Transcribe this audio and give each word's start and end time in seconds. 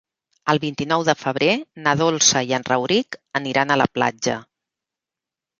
El 0.53 0.59
vint-i-nou 0.61 1.03
de 1.09 1.13
febrer 1.23 1.49
na 1.87 1.93
Dolça 2.01 2.43
i 2.53 2.55
en 2.59 2.65
Rauric 2.71 3.19
aniran 3.41 3.75
a 3.77 3.81
la 3.83 3.89
platja. 3.99 4.39